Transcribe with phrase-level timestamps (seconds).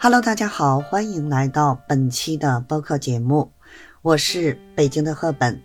[0.00, 3.50] Hello，大家好，欢迎来到本期的播客节目，
[4.00, 5.60] 我是北京的赫本。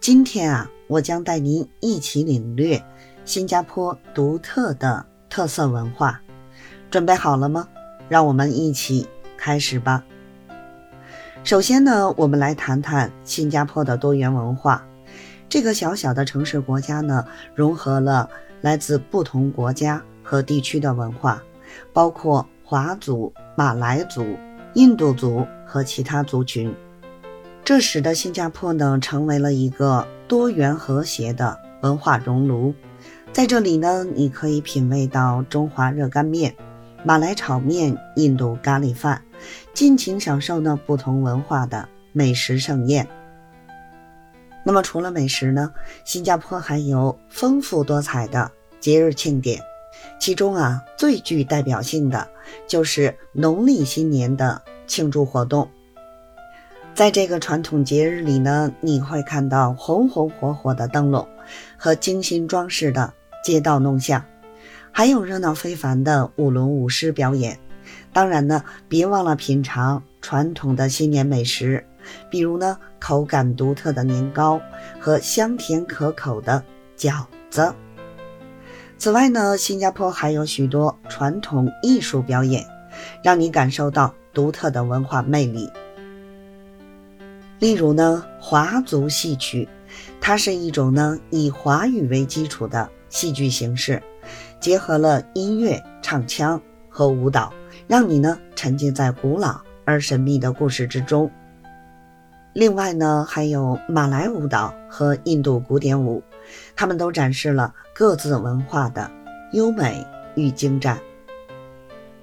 [0.00, 2.82] 今天啊，我将带您一起领略
[3.26, 6.18] 新加坡独特的特色文化。
[6.90, 7.68] 准备好了吗？
[8.08, 10.02] 让我们一起开始吧。
[11.44, 14.82] 首先呢，我们来谈谈新加坡的多元文化。
[15.50, 18.30] 这个小小的城市国家呢，融合了
[18.62, 21.42] 来自不同国家和地区的文化，
[21.92, 24.36] 包括华族、马来族、
[24.74, 26.72] 印度族和其他族群。
[27.64, 32.72] 这使得新加坡呢，成为了一个多元和谐的文化熔炉。
[33.32, 36.54] 在这里呢，你可以品味到中华热干面、
[37.02, 39.20] 马来炒面、印度咖喱饭，
[39.74, 43.08] 尽情享受呢不同文化的美食盛宴。
[44.64, 45.72] 那么除了美食呢，
[46.04, 49.60] 新加坡还有丰富多彩的节日庆典，
[50.18, 52.26] 其中啊最具代表性的
[52.66, 55.68] 就是农历新年的庆祝活动。
[56.94, 61.28] 在这个传统节日里呢，你会看到红红火火的灯笼
[61.76, 63.12] 和精心装饰的
[63.44, 64.24] 街道弄巷，
[64.90, 67.58] 还有热闹非凡的舞龙舞狮表演。
[68.12, 71.84] 当然呢，别忘了品尝传统的新年美食。
[72.30, 74.60] 比如呢，口感独特的年糕
[74.98, 76.64] 和香甜可口的
[76.96, 77.74] 饺子。
[78.98, 82.66] 此外呢，新加坡还有许多传统艺术表演，
[83.22, 85.70] 让你感受到独特的文化魅力。
[87.58, 89.68] 例如呢，华族戏曲，
[90.20, 94.02] 它是一种呢以华语为基础的戏剧形式，
[94.60, 97.52] 结合了音乐、唱腔和舞蹈，
[97.86, 101.30] 让你呢沉浸在古老而神秘的故事之中。
[102.56, 106.22] 另外呢，还有马来舞蹈和印度古典舞，
[106.74, 109.10] 他们都展示了各自文化的
[109.52, 110.02] 优美
[110.36, 110.98] 与精湛。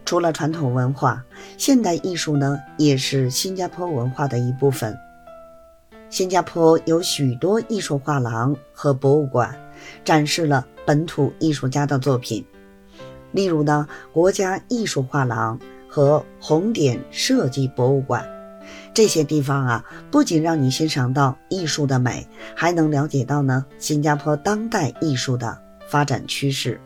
[0.04, 1.24] 除了传统文化，
[1.56, 4.98] 现代艺术呢也是新加坡文化的一部分。
[6.10, 9.56] 新加坡有许多艺术画廊和博物馆，
[10.04, 12.44] 展示了本土艺术家的作品。
[13.34, 18.28] 例如呢，国家艺术画廊和红点设计博物馆。
[18.94, 25.58] 这些地方啊，不仅让你欣赏到艺术的美，还能了解到呢新加坡当代艺术的
[25.88, 26.80] 发展趋势。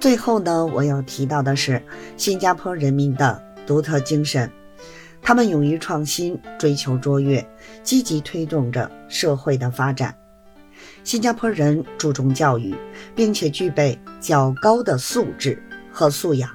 [0.00, 1.82] 最后呢，我要提到的是
[2.16, 4.50] 新加坡人民的独特精神，
[5.20, 7.46] 他们勇于创新，追求卓越，
[7.84, 10.12] 积极推动着社会的发展。
[11.04, 12.74] 新加坡人注重教育，
[13.14, 15.62] 并且具备较高的素质
[15.92, 16.50] 和素养。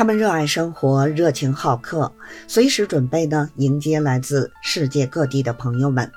[0.00, 2.10] 他们热爱生活，热情好客，
[2.48, 6.10] 随时准备呢迎接来自世界各地的朋友们。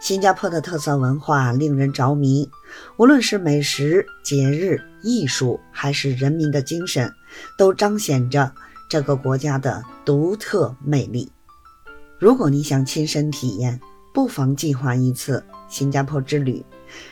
[0.00, 2.50] 新加坡的特色文化令人着迷，
[2.96, 7.12] 无论是美食、节日、艺术，还是人民的精神，
[7.58, 8.50] 都彰显着
[8.88, 11.30] 这个国家的独特魅力。
[12.18, 13.78] 如果你想亲身体验，
[14.14, 16.64] 不妨计划一次新加坡之旅，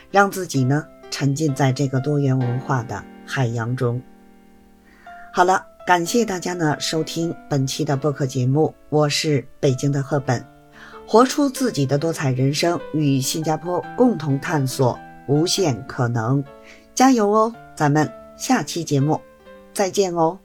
[0.09, 4.01] 让自己呢沉浸在这个多元文化的海洋中。
[5.31, 5.63] 好了。
[5.85, 10.43] 感谢大家呢收听本期的播客节目，我是北京的赫本，
[11.05, 14.97] 活出自己的多彩人生，与新加坡共同探索
[15.27, 16.43] 无限可能，
[16.95, 17.53] 加油哦！
[17.75, 19.21] 咱们下期节目
[19.75, 20.39] 再见哦。